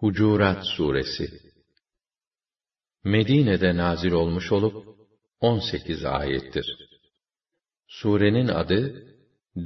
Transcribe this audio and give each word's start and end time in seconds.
Hucurat 0.00 0.64
Suresi 0.76 1.28
Medine'de 3.04 3.76
nazil 3.76 4.12
olmuş 4.12 4.52
olup 4.52 4.86
18 5.40 6.04
ayettir. 6.04 6.66
Surenin 7.86 8.48
adı 8.48 9.06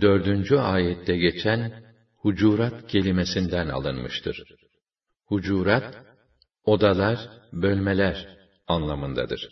dördüncü 0.01 0.57
ayette 0.57 1.17
geçen 1.17 1.85
hucurat 2.17 2.87
kelimesinden 2.87 3.69
alınmıştır. 3.69 4.43
Hucurat, 5.25 5.95
odalar, 6.65 7.19
bölmeler 7.53 8.39
anlamındadır. 8.67 9.49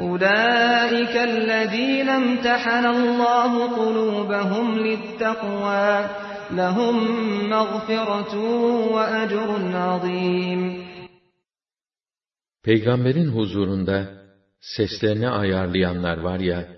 أولئك 0.00 1.16
الذين 1.16 2.08
امتحن 2.08 2.86
الله 2.86 3.52
قلوبهم 3.76 4.78
للتقوى 4.78 6.08
لهم 6.50 6.96
مغفرة 7.50 8.34
وأجر 8.94 9.48
عظيم 9.74 10.92
Peygamberin 12.64 13.28
huzurunda 13.28 14.08
seslerini 14.60 15.28
ayarlayanlar 15.28 16.18
var 16.18 16.40
ya, 16.40 16.68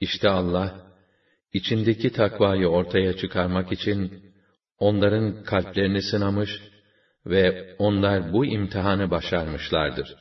işte 0.00 0.28
Allah, 0.28 0.74
içindeki 1.52 2.12
takvayı 2.12 2.68
ortaya 2.68 3.16
çıkarmak 3.16 3.72
için 3.72 4.22
onların 4.78 5.42
kalplerini 5.42 6.02
sınamış 6.02 6.50
ve 7.26 7.74
onlar 7.78 8.32
bu 8.32 8.46
imtihanı 8.46 9.10
başarmışlardır. 9.10 10.16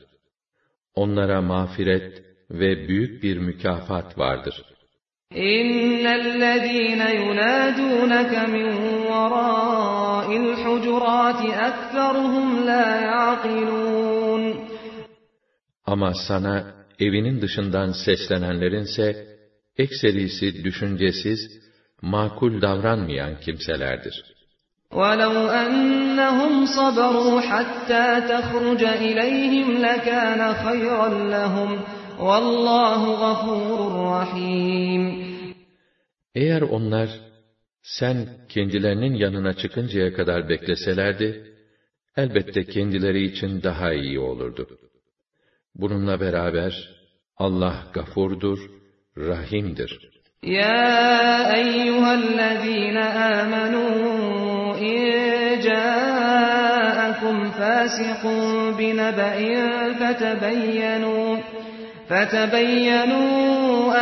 Onlara 0.97 1.41
mağfiret 1.41 2.23
ve 2.51 2.87
büyük 2.87 3.23
bir 3.23 3.37
mükafat 3.37 4.17
vardır. 4.17 4.63
إن 5.35 6.05
الذين 6.21 7.01
ينادونك 7.21 8.33
من 8.55 8.67
وراء 9.09 10.27
الحجرات 10.43 11.41
أكثرهم 11.69 12.65
لا 12.65 13.01
يعقلون 13.01 14.53
Ama 15.85 16.13
sana 16.13 16.85
evinin 16.99 17.41
dışından 17.41 17.91
seslenenlerinse 18.05 19.27
ekserisi 19.77 20.63
düşüncesiz, 20.63 21.39
makul 22.01 22.61
davranmayan 22.61 23.39
kimselerdir. 23.39 24.23
ولو 24.93 25.47
أنهم 25.49 26.65
صبروا 26.65 27.41
حتى 27.41 28.21
تخرج 28.29 28.83
إليهم 28.83 29.77
لكان 29.77 30.53
خيرا 30.53 31.09
لهم 31.09 31.79
والله 32.19 33.01
غفور 33.25 33.79
رحيم 34.21 35.33
Eğer 36.35 36.61
onlar, 36.61 37.09
sen 37.81 38.27
kendilerinin 38.49 39.13
yanına 39.13 39.53
çıkıncaya 39.53 40.13
kadar 40.13 40.49
bekleselerdi, 40.49 41.53
elbette 42.17 42.63
kendileri 42.63 43.23
için 43.23 43.63
daha 43.63 43.93
iyi 43.93 44.19
olurdu. 44.19 44.67
Bununla 45.75 46.19
beraber, 46.19 46.89
Allah 47.37 47.75
gafurdur, 47.93 48.59
rahimdir. 49.17 50.13
يا 50.43 51.55
أيها 51.55 52.11
الذين 52.13 52.97
آمنوا 54.77 54.77
إن 54.77 55.59
جاءكم 55.61 57.51
فاسق 57.51 58.23
بنبأ 58.77 59.37
فتبينوا 59.93 61.37
فتبينوا 62.09 63.33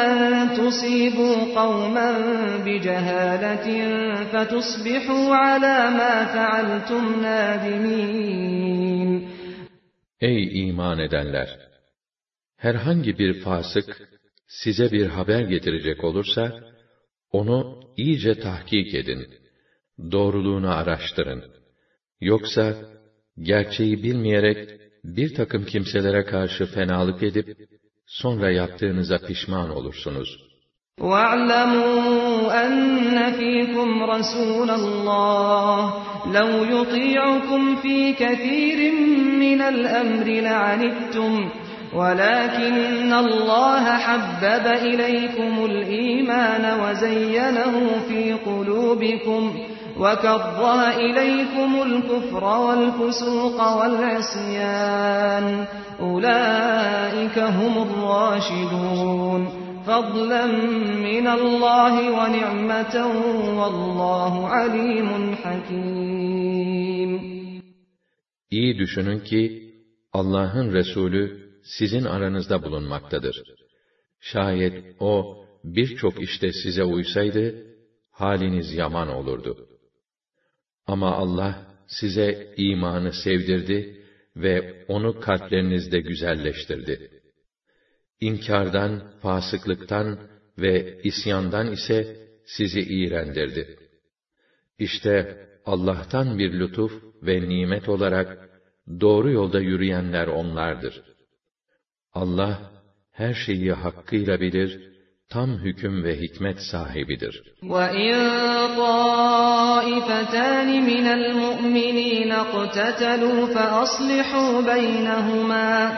أن 0.05 0.49
تصيبوا 0.57 1.35
قوما 1.61 2.11
بجهالة 2.65 3.67
فتصبحوا 4.23 5.35
على 5.35 5.89
ما 5.97 6.25
فعلتم 6.25 7.21
نادمين 7.21 8.71
Ey 10.21 10.69
iman 10.69 10.99
edenler! 10.99 11.49
Herhangi 12.57 13.17
bir 13.19 13.41
fasık, 13.41 14.09
size 14.47 14.91
bir 14.91 15.07
haber 15.07 15.41
getirecek 15.41 16.03
olursa, 16.03 16.59
onu 17.31 17.83
iyice 17.97 18.39
tahkik 18.39 18.93
edin. 18.95 19.27
Doğruluğunu 20.11 20.75
araştırın. 20.75 21.43
Yoksa, 22.21 22.75
gerçeği 23.39 24.03
bilmeyerek, 24.03 24.81
bir 25.03 25.35
takım 25.35 25.65
kimselere 25.65 26.25
karşı 26.25 26.65
fenalık 26.65 27.23
edip, 27.23 27.57
sonra 28.07 28.51
yaptığınıza 28.51 29.17
pişman 29.17 29.69
olursunuz. 29.69 30.51
واعلموا 31.01 32.65
أن 32.65 33.31
فيكم 33.31 34.03
رسول 34.03 34.69
الله 34.69 35.93
لو 36.37 36.49
يطيعكم 36.63 37.75
في 37.75 38.13
كثير 38.13 38.91
من 39.39 39.61
الأمر 39.61 40.25
لعنتم 40.25 41.49
ولكن 41.93 43.13
الله 43.13 43.97
حبب 43.97 44.65
إليكم 44.67 45.65
الإيمان 45.65 46.79
وزينه 46.81 47.73
في 48.09 48.33
قلوبكم 48.33 49.53
وكره 49.97 50.89
إليكم 50.89 51.81
الكفر 51.81 52.43
والفسوق 52.43 53.57
والعصيان 53.77 55.65
أولئك 55.99 57.39
هم 57.39 57.73
الراشدون 57.87 59.41
فضلا 59.85 60.45
من 61.07 61.27
الله 61.27 61.93
ونعمة 62.17 62.95
والله 63.59 64.47
عليم 64.47 65.35
حكيم 65.43 67.11
İyi 68.51 68.77
düşünün 68.77 69.19
ki, 69.19 69.73
Allah'ın 70.13 70.73
Resulü 70.73 71.51
sizin 71.63 72.03
aranızda 72.03 72.63
bulunmaktadır. 72.63 73.43
Şayet 74.19 74.95
o, 74.99 75.45
birçok 75.63 76.23
işte 76.23 76.51
size 76.53 76.83
uysaydı, 76.83 77.55
haliniz 78.11 78.73
yaman 78.73 79.07
olurdu. 79.07 79.67
Ama 80.86 81.12
Allah, 81.12 81.66
size 81.86 82.54
imanı 82.56 83.12
sevdirdi 83.12 84.04
ve 84.36 84.84
onu 84.88 85.20
kalplerinizde 85.20 86.00
güzelleştirdi. 86.00 87.10
inkardan, 88.20 89.12
fasıklıktan 89.22 90.18
ve 90.58 91.02
isyandan 91.02 91.72
ise 91.72 92.16
sizi 92.44 92.80
iğrendirdi. 92.80 93.78
İşte 94.78 95.46
Allah'tan 95.66 96.38
bir 96.38 96.52
lütuf 96.52 96.92
ve 97.22 97.48
nimet 97.48 97.88
olarak 97.88 98.50
doğru 99.00 99.30
yolda 99.30 99.60
yürüyenler 99.60 100.26
onlardır. 100.26 101.02
Allah 102.12 102.72
her 103.12 103.34
şeyi 103.34 103.72
hakkıyla 103.72 104.40
bilir, 104.40 104.95
tam 105.30 105.50
hüküm 105.50 106.04
ve 106.04 106.20
hikmet 106.20 106.58
sahibidir. 106.60 107.42
وَاِنْ 107.62 108.14
طَائِفَتَانِ 108.76 110.68
مِنَ 110.92 111.06
الْمُؤْمِنِينَ 111.18 112.32
اقْتَتَلُوا 112.32 113.46
فَأَصْلِحُوا 113.46 114.60
بَيْنَهُمَا 114.72 115.92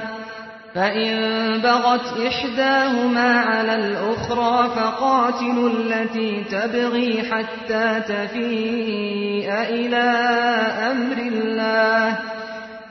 فَإِنْ 0.74 1.14
بَغَتْ 1.62 2.06
إِحْدَاهُمَا 2.28 3.30
عَلَى 3.40 3.74
الْأُخْرَى 3.74 4.56
فَقَاتِلُوا 4.76 5.70
الَّتِي 5.70 6.44
تَبْغِي 6.44 7.22
حَتَّى 7.30 8.00
تَفِيءَ 8.12 9.48
إِلَى 9.78 10.08
أَمْرِ 10.90 11.18
اللَّهِ 11.32 12.18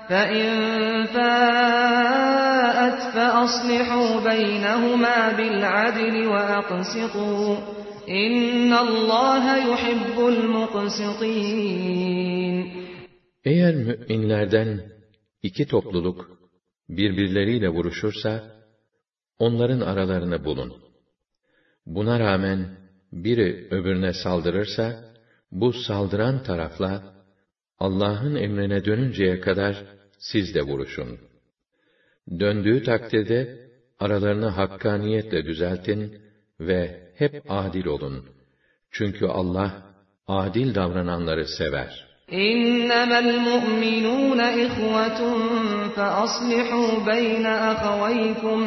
فَإِنْ 0.10 0.48
فَاءَتْ 1.06 2.17
فَأَصْلِحُوا 3.47 4.11
بَيْنَهُمَا 4.31 5.19
بِالْعَدْلِ 5.39 6.17
وَأَقْسِطُوا 6.35 7.51
إِنَّ 8.25 8.73
اللّٰهَ 8.87 9.45
يُحِبُّ 9.69 10.17
الْمُقْسِطِينَ 10.35 11.37
Eğer 13.45 13.75
müminlerden 13.75 14.81
iki 15.43 15.67
topluluk 15.67 16.19
birbirleriyle 16.89 17.69
vuruşursa, 17.69 18.45
onların 19.39 19.81
aralarını 19.81 20.45
bulun. 20.45 20.73
Buna 21.87 22.21
rağmen 22.21 22.69
biri 23.13 23.69
öbürüne 23.71 24.13
saldırırsa, 24.13 25.05
bu 25.53 25.73
saldıran 25.73 26.43
tarafla 26.43 27.15
Allah'ın 27.79 28.35
emrine 28.35 28.85
dönünceye 28.85 29.41
kadar 29.41 29.85
siz 30.19 30.55
de 30.55 30.63
vuruşun. 30.63 31.19
Döndüğü 32.41 32.83
takdirde 32.83 33.59
aralarını 33.99 34.47
hakkaniyetle 34.47 35.45
düzeltin 35.47 36.19
ve 36.61 37.13
hep 37.17 37.43
adil 37.49 37.87
olun. 37.87 38.25
Çünkü 38.91 39.27
Allah 39.27 39.83
adil 40.27 40.75
davrananları 40.75 41.49
sever. 41.49 42.13
İnnemel 42.29 43.39
mu'minûne 43.49 44.49
ihvetun 44.65 45.41
فَأَصْلِحُوا 45.97 47.05
بَيْنَ 47.11 47.47
أَخَوَيْكُمْ 47.73 48.61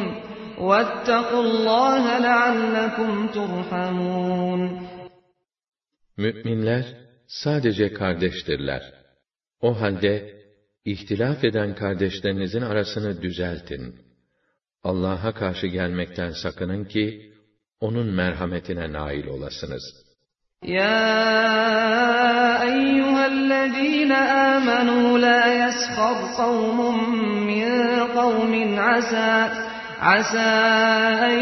وَاتَّقُوا 0.68 1.44
اللّٰهَ 1.48 2.04
لَعَلَّكُمْ 2.26 3.12
تُرْحَمُونَ 3.36 4.80
Müminler 6.16 6.84
sadece 7.26 7.92
kardeştirler. 7.92 8.82
O 9.60 9.80
halde 9.80 10.36
ihtilaf 10.85 11.43
eden 11.43 11.75
kardeşlerinizin 11.75 12.61
arasını 12.61 13.21
düzeltin. 13.21 13.95
Allah'a 14.83 15.33
karşı 15.33 15.67
gelmekten 15.67 16.31
sakının 16.31 16.85
ki, 16.85 17.31
onun 17.79 18.07
merhametine 18.07 18.93
nail 18.93 19.27
olasınız. 19.27 19.83
Ya 20.63 20.93
eyyühellezîne 22.63 24.13
âmenû 24.13 25.21
la 25.21 25.45
yeskhar 25.47 26.35
kavmun 26.37 26.97
min 27.45 27.69
kavmin 28.13 28.77
asâ 28.77 29.51
asâ 30.01 30.49
en 31.27 31.41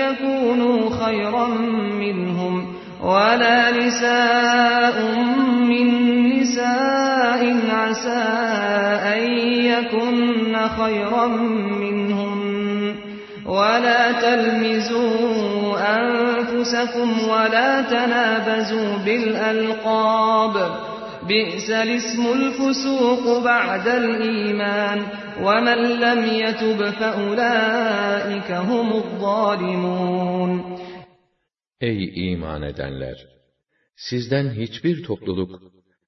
yekûnû 0.00 0.90
hayran 0.98 1.62
minhum 2.02 2.75
la 3.02 3.72
nisâ'un 3.72 5.16
min 5.68 5.88
nisâ'in 6.24 7.70
asâ 7.70 8.22
en 9.16 9.24
yekunne 9.64 10.68
hayran 10.78 11.34
minhum 11.80 12.56
ولا 13.46 14.12
تلمزوا 14.12 15.78
أنفسكم 15.78 17.28
ولا 17.28 17.80
تنابزوا 17.80 18.96
بالألقاب. 19.04 20.70
بئس 21.28 21.70
الاسم 21.70 22.26
الفسوق 22.32 23.44
بعد 23.44 23.88
الإيمان. 23.88 25.02
ومن 25.42 25.74
لم 25.74 26.26
يتب 26.26 26.90
فأولئك 26.90 28.50
هم 28.50 28.92
الظالمون. 28.92 30.78
Ey 31.80 32.32
iman 32.32 32.62
edenler! 32.62 33.26
Sizden 33.96 34.50
hiçbir 34.50 35.02
topluluk 35.02 35.60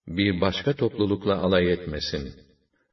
bir 0.07 0.41
başka 0.41 0.73
toplulukla 0.77 1.39
alay 1.39 1.73
etmesin. 1.73 2.35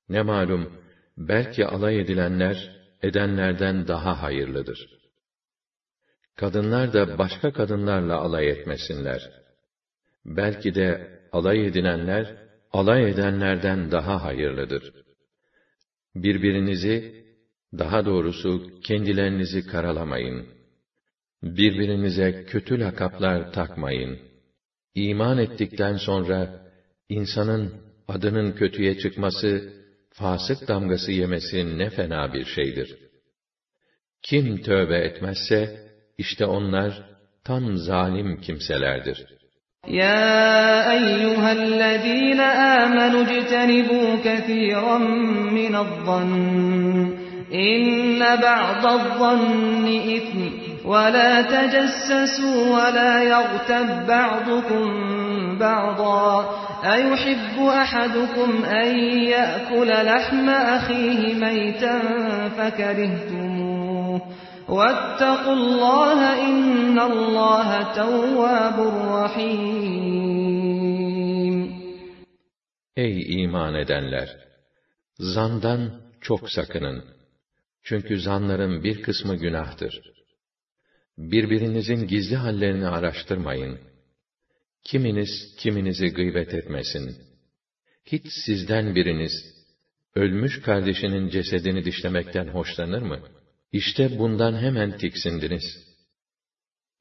Ne 0.10 0.22
malum, 0.22 0.69
belki 1.18 1.66
alay 1.66 2.00
edilenler 2.00 2.72
edenlerden 3.04 3.88
daha 3.88 4.22
hayırlıdır. 4.24 4.89
Kadınlar 6.36 6.94
da 6.94 7.18
başka 7.18 7.54
kadınlarla 7.54 8.18
alay 8.18 8.50
etmesinler. 8.50 9.30
Belki 10.25 10.75
de 10.75 11.19
alay 11.31 11.68
edilenler, 11.68 12.36
alay 12.72 13.12
edenlerden 13.12 13.92
daha 13.92 14.24
hayırlıdır. 14.24 14.94
Birbirinizi, 16.16 17.25
daha 17.74 18.06
doğrusu 18.06 18.63
kendilerinizi 18.83 19.66
karalamayın. 19.66 20.56
Birbirinize 21.46 22.46
kötü 22.46 22.80
lakaplar 22.80 23.52
takmayın. 23.52 24.20
İman 24.96 25.38
ettikten 25.38 25.96
sonra, 25.96 26.50
insanın 27.10 27.74
adının 28.08 28.52
kötüye 28.52 28.98
çıkması, 28.98 29.74
fasık 30.14 30.68
damgası 30.68 31.12
yemesi 31.12 31.78
ne 31.78 31.90
fena 31.90 32.34
bir 32.34 32.46
şeydir. 32.46 32.98
Kim 34.24 34.62
tövbe 34.62 34.98
etmezse, 34.98 35.80
işte 36.18 36.46
onlar 36.46 37.04
tam 37.44 37.78
zalim 37.78 38.42
kimselerdir. 38.42 39.26
Ya 39.88 40.94
eyyühellezîne 40.94 42.48
âmenü 42.48 43.24
ctenibû 43.30 44.24
kethîran 44.24 45.02
minel-zann. 45.54 46.32
İnne 47.52 48.42
ba'dal-zanni 48.42 49.98
ithm. 50.16 50.75
ولا 50.85 51.43
تجسسوا 51.43 52.76
ولا 52.76 53.23
يغتب 53.23 54.07
بعضكم 54.07 54.87
بعضا 55.59 56.50
أيحب 56.85 57.62
أحدكم 57.62 58.64
أن 58.64 58.99
يأكل 59.19 59.88
لحم 59.88 60.49
أخيه 60.49 61.35
ميتا 61.35 61.99
فكرهتموه 62.49 64.21
واتقوا 64.69 65.52
الله 65.52 66.49
إن 66.49 66.99
الله 66.99 67.93
تواب 67.93 68.79
رحيم 69.09 70.50
Ey 72.97 73.43
iman 73.43 73.75
edenler! 73.75 74.29
Zandan 75.19 75.90
çok 76.21 76.50
sakının. 76.50 77.05
Çünkü 77.83 78.21
zanların 78.21 78.85
bir 78.85 79.02
kısmı 79.02 79.37
günahtır. 79.37 80.00
Birbirinizin 81.17 82.07
gizli 82.07 82.36
hallerini 82.36 82.88
araştırmayın. 82.88 83.79
Kiminiz 84.84 85.55
kiminizi 85.57 86.07
gıybet 86.07 86.53
etmesin. 86.53 87.17
Hiç 88.05 88.24
sizden 88.45 88.95
biriniz, 88.95 89.31
ölmüş 90.15 90.62
kardeşinin 90.62 91.29
cesedini 91.29 91.86
dişlemekten 91.86 92.48
hoşlanır 92.48 93.01
mı? 93.01 93.19
İşte 93.72 94.19
bundan 94.19 94.57
hemen 94.57 94.98
tiksindiniz. 94.98 95.63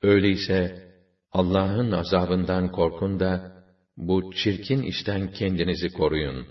Öyleyse, 0.03 0.89
Allah'ın 1.33 1.93
azabından 1.93 2.73
korkun 2.73 3.21
da, 3.21 3.65
bu 3.97 4.33
çirkin 4.33 4.83
işten 4.83 5.33
kendinizi 5.33 5.89
koruyun. 5.89 6.47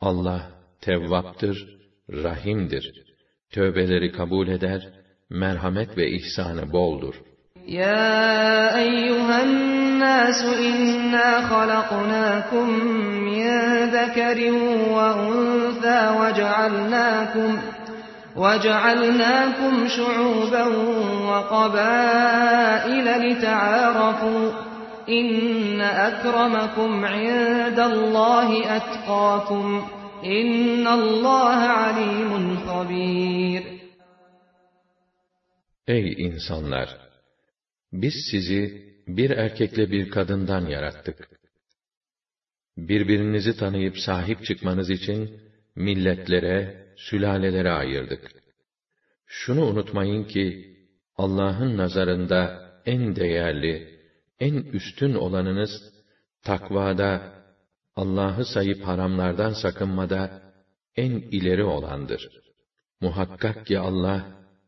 Allah, 0.00 0.64
tevvaptır, 0.80 1.78
rahimdir. 2.10 3.04
Tövbeleri 3.50 4.12
kabul 4.12 4.48
eder, 4.48 4.97
merhamet 5.30 5.96
ve 5.96 6.10
ihsanı 6.10 6.72
boldur. 6.72 7.14
Ya 7.66 8.74
eyyühen 8.78 9.52
nasu 10.00 10.54
inna 10.62 11.50
halaknakum 11.50 12.68
min 13.24 13.50
zekerin 13.90 14.58
ve 14.94 15.12
unza 15.28 16.16
ve 16.20 16.34
cealnakum 16.34 17.60
وَجَعَلْنَاكُمْ 18.38 19.88
شُعُوبًا 19.88 20.64
وَقَبَائِلَ 21.30 23.06
لِتَعَارَفُوا 23.24 24.50
إِنَّ 25.08 25.80
أَكْرَمَكُمْ 25.80 27.04
عِندَ 27.04 27.78
اللَّهِ 27.78 28.76
أَتْقَاكُمْ 28.76 29.82
إِنَّ 30.24 30.86
اللَّهَ 30.86 31.58
عَلِيمٌ 31.80 32.58
خَبِيرٌ 32.68 33.77
Ey 35.88 36.12
insanlar! 36.12 36.98
Biz 37.92 38.14
sizi 38.30 38.92
bir 39.06 39.30
erkekle 39.30 39.90
bir 39.90 40.10
kadından 40.10 40.66
yarattık. 40.66 41.28
Birbirinizi 42.76 43.56
tanıyıp 43.56 43.98
sahip 43.98 44.44
çıkmanız 44.44 44.90
için 44.90 45.40
milletlere, 45.76 46.86
sülalelere 46.96 47.70
ayırdık. 47.70 48.30
Şunu 49.26 49.66
unutmayın 49.66 50.24
ki, 50.24 50.76
Allah'ın 51.16 51.76
nazarında 51.76 52.70
en 52.86 53.16
değerli, 53.16 53.98
en 54.40 54.54
üstün 54.54 55.14
olanınız, 55.14 55.70
takvada, 56.42 57.32
Allah'ı 57.96 58.44
sayıp 58.44 58.86
haramlardan 58.86 59.52
sakınmada 59.52 60.42
en 60.96 61.10
ileri 61.10 61.64
olandır. 61.64 62.28
Muhakkak 63.00 63.66
ki 63.66 63.78
Allah, 63.78 64.26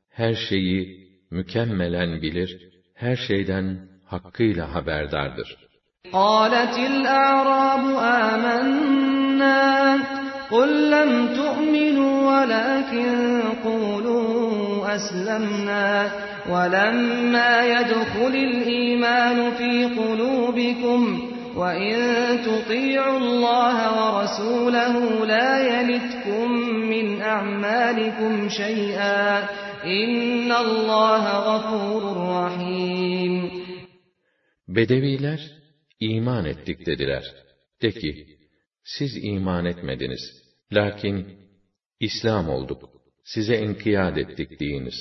her 0.09 0.35
şeyi 0.35 1.10
mükemmelen 1.31 2.23
bilir, 2.23 2.51
her 2.95 3.17
şeyden 3.17 3.67
hakkıyla 4.07 4.75
haberdardır. 4.75 5.57
قالت 6.13 6.77
الأعراب 6.93 7.85
آمنا 8.31 9.99
قل 10.51 10.71
لم 10.97 11.11
تؤمنوا 11.41 12.15
ولكن 12.31 13.43
قولوا 13.65 14.95
أسلمنا 14.97 15.89
ولما 16.53 17.53
يدخل 17.75 18.35
الإيمان 18.49 19.39
في 19.59 19.73
قلوبكم 19.85 21.31
وَإِن 21.57 21.97
تُطِيعُوا 22.47 23.19
اللَّهَ 23.19 23.77
وَرَسُولَهُ 23.99 25.27
لَا 25.27 25.81
يَلِتْكُم 25.81 26.53
مِّنْ 26.91 27.23
أَعْمَالِكُمْ 27.23 28.49
شَيْئًا 28.49 29.43
اِنَّ 29.84 30.52
اللّٰهَ 30.52 31.26
غَفُورٌ 31.50 32.04
رَحِيمٌ 32.36 33.66
Bedeviler, 34.68 35.40
iman 36.00 36.46
ettik 36.46 36.86
dediler. 36.86 37.24
De 37.82 37.92
ki, 37.92 38.38
siz 38.84 39.18
iman 39.24 39.66
etmediniz. 39.66 40.22
Lakin, 40.74 41.38
İslam 42.00 42.50
olduk, 42.50 42.90
size 43.24 43.58
inkiyat 43.58 44.18
ettik 44.18 44.60
deyiniz. 44.60 44.96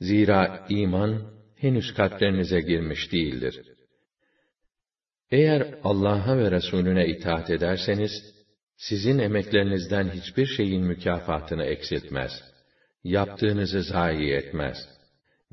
Zira 0.00 0.66
iman, 0.68 1.32
henüz 1.56 1.94
kalplerinize 1.94 2.60
girmiş 2.60 3.12
değildir. 3.12 3.60
Eğer 5.30 5.74
Allah'a 5.84 6.38
ve 6.38 6.50
Resulüne 6.50 7.08
itaat 7.08 7.50
ederseniz, 7.50 8.12
sizin 8.76 9.18
emeklerinizden 9.18 10.10
hiçbir 10.10 10.46
şeyin 10.46 10.82
mükafatını 10.82 11.64
eksiltmez. 11.64 12.32
Yaptığınızı 13.06 13.82
zayi 13.82 14.32
etmez. 14.32 14.76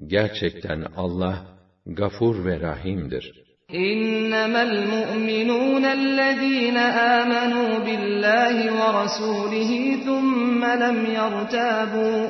Gerçekten 0.08 0.82
Allah, 0.96 1.46
gafur 1.86 2.46
ve 2.46 2.60
rahimdir. 2.60 3.50
إنما 3.74 4.63
المؤمنون 4.63 5.86
الذين 5.86 6.77
آمنوا 6.77 7.79
بالله 7.79 8.56
ورسوله 8.79 9.98
ثم 10.06 10.65
لم 10.65 11.06
يرتابوا 11.06 12.27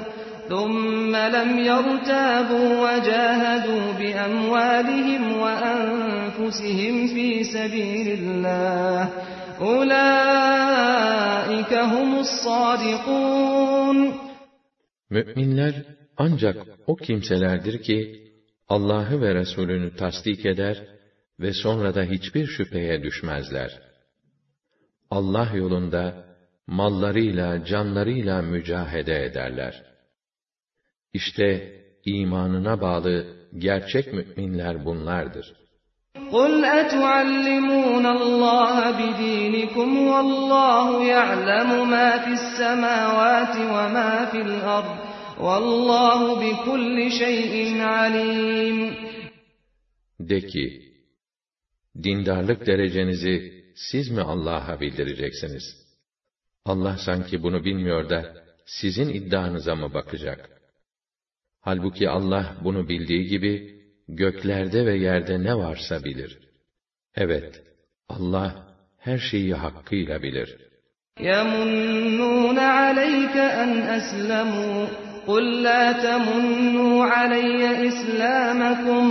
ثم 0.49 1.15
لم 1.15 1.59
يرتابوا 1.59 2.69
وجاهدوا 2.83 3.91
بأموالهم 3.99 5.37
وأنفسهم 5.37 7.07
في 7.07 7.43
سبيل 7.43 8.07
الله 8.19 9.09
أولئك 9.61 10.93
هم 11.73 12.19
الصادقون 12.19 13.97
Müminler 15.10 15.74
ancak 16.16 16.66
o 16.86 16.96
kimselerdir 16.96 17.82
ki 17.82 18.24
Allah'ı 18.68 19.20
ve 19.20 19.34
Resulünü 19.34 19.96
tasdik 19.96 20.46
eder 20.46 20.88
ve 21.40 21.52
sonra 21.52 21.94
da 21.94 22.02
hiçbir 22.02 22.46
şüpheye 22.46 23.02
düşmezler. 23.02 23.80
Allah 25.10 25.52
yolunda 25.54 26.24
mallarıyla, 26.66 27.64
canlarıyla 27.64 28.42
mücahede 28.42 29.24
ederler. 29.24 29.84
İşte 31.12 31.80
imanına 32.04 32.80
bağlı 32.80 33.36
gerçek 33.58 34.12
müminler 34.12 34.84
bunlardır. 34.84 35.63
قُلْ 36.33 36.65
أَتُعَلِّمُونَ 36.65 38.05
اللّٰهَ 38.05 38.77
بِدِينِكُمْ 39.01 39.89
وَاللّٰهُ 40.11 41.03
يَعْلَمُ 41.15 41.89
مَا 41.89 42.09
فِي 42.23 42.31
السَّمَاوَاتِ 42.39 43.55
وَمَا 43.75 44.11
فِي 44.31 44.39
الْأَرْضِ 44.41 44.97
وَاللّٰهُ 45.45 46.19
بِكُلِّ 46.43 46.97
شَيْءٍ 47.21 47.81
عَلِيمٌ 47.81 48.93
De 50.19 50.41
ki, 50.47 50.93
dindarlık 52.03 52.67
derecenizi 52.67 53.63
siz 53.75 54.11
mi 54.11 54.21
Allah'a 54.21 54.79
bildireceksiniz? 54.79 55.63
Allah 56.65 56.97
sanki 56.97 57.43
bunu 57.43 57.65
bilmiyor 57.65 58.09
da, 58.09 58.33
sizin 58.65 59.09
iddianıza 59.09 59.75
mı 59.75 59.93
bakacak? 59.93 60.49
Halbuki 61.61 62.09
Allah 62.09 62.55
bunu 62.63 62.89
bildiği 62.89 63.25
gibi, 63.25 63.72
göklerde 64.07 64.85
ve 64.85 64.95
yerde 64.97 65.43
ne 65.43 65.55
varsa 65.55 66.03
bilir. 66.03 66.39
Evet, 67.15 67.61
Allah 68.09 68.75
her 68.97 69.17
şeyi 69.17 69.53
hakkıyla 69.53 70.21
bilir. 70.21 70.69
يَمُنُّونَ 71.19 72.59
عَلَيْكَ 72.59 73.35
أَنْ 73.63 73.71
أَسْلَمُوا 73.97 74.87
قُلْ 75.27 75.45
لَا 75.67 75.83
تَمُنُّوا 76.05 76.97
عَلَيَّ 77.15 77.61
إِسْلَامَكُمْ 77.89 79.05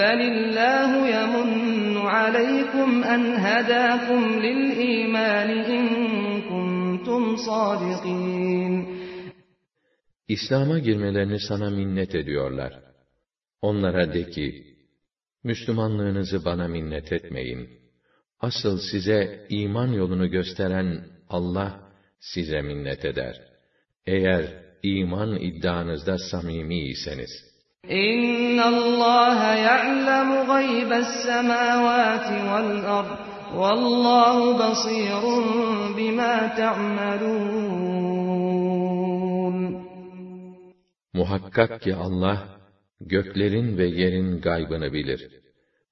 بَلِ 0.00 0.20
اللَّهُ 0.34 0.90
يَمُنُّ 1.18 1.96
عَلَيْكُمْ 1.96 2.88
أَنْ 3.14 3.22
هَدَاكُمْ 3.46 4.20
لِلْإِيمَانِ 4.46 5.50
إِن 5.76 5.84
كُنتُمْ 6.50 7.22
صَادِقِينَ 7.48 8.74
İslam'a 10.28 10.78
girmelerini 10.78 11.40
sana 11.48 11.70
minnet 11.70 12.14
ediyorlar. 12.14 12.85
Onlara 13.61 14.13
de 14.13 14.29
ki, 14.29 14.77
Müslümanlığınızı 15.43 16.45
bana 16.45 16.67
minnet 16.67 17.11
etmeyin. 17.11 17.69
Asıl 18.39 18.79
size 18.91 19.45
iman 19.49 19.87
yolunu 19.87 20.29
gösteren 20.29 21.05
Allah 21.29 21.79
size 22.19 22.61
minnet 22.61 23.05
eder. 23.05 23.41
Eğer 24.05 24.63
iman 24.83 25.35
iddianızda 25.35 26.17
samimi 26.17 26.79
iseniz. 26.79 27.29
İnna 27.89 28.65
Allah 28.65 29.55
ya'lemu 29.55 30.45
gaybes 30.47 31.07
semawati 31.25 32.33
vel 32.33 32.85
ard. 32.97 33.11
Vallahu 33.55 34.59
basirun 34.59 35.45
bima 35.97 36.55
ta'malun. 36.57 37.97
Muhakkak 41.13 41.81
ki 41.81 41.95
Allah, 41.95 42.56
göklerin 43.01 43.77
ve 43.77 43.85
yerin 43.85 44.41
gaybını 44.41 44.93
bilir. 44.93 45.29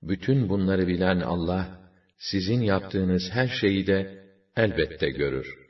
Bütün 0.02 0.50
bunları 0.50 0.88
bilen 0.88 1.20
Allah, 1.20 1.92
sizin 2.18 2.62
yaptığınız 2.62 3.30
her 3.32 3.48
şeyi 3.48 3.88
de 3.88 4.26
elbette 4.56 5.10
görür. 5.10 5.65